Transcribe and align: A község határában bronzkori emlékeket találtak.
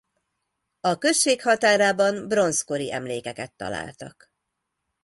A 0.79 0.97
község 0.97 1.41
határában 1.41 2.27
bronzkori 2.27 2.91
emlékeket 2.91 3.53
találtak. 3.53 4.31